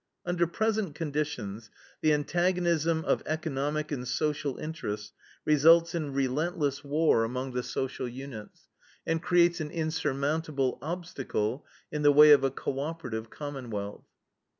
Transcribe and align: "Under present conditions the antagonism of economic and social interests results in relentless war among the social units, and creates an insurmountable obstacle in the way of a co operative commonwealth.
"Under 0.25 0.47
present 0.47 0.95
conditions 0.95 1.69
the 2.01 2.11
antagonism 2.11 3.05
of 3.05 3.21
economic 3.27 3.91
and 3.91 4.07
social 4.07 4.57
interests 4.57 5.13
results 5.45 5.93
in 5.93 6.11
relentless 6.15 6.83
war 6.83 7.23
among 7.23 7.51
the 7.51 7.61
social 7.61 8.07
units, 8.07 8.67
and 9.05 9.21
creates 9.21 9.61
an 9.61 9.69
insurmountable 9.69 10.79
obstacle 10.81 11.67
in 11.91 12.01
the 12.01 12.11
way 12.11 12.31
of 12.31 12.43
a 12.43 12.49
co 12.49 12.79
operative 12.79 13.29
commonwealth. 13.29 14.07